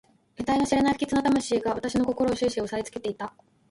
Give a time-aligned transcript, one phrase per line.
[0.35, 3.31] えたいの知れない不吉な魂が私の心を始終おさえつけていた。